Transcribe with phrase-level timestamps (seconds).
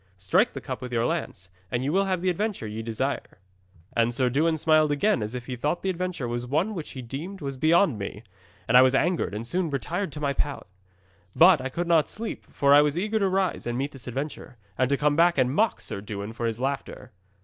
[0.17, 3.37] Strike the cup with your lance, and you will have the adventure ye desire."
[3.95, 7.03] 'And Sir Dewin smiled again as if he thought the adventure was one which he
[7.03, 8.23] deemed was beyond me,
[8.67, 10.65] and I was angered and soon retired to my pallet.
[11.35, 14.57] But I could not sleep, for I was eager to rise and meet this adventure,
[14.75, 17.11] and to come back and mock Sir Dewin for his laughter.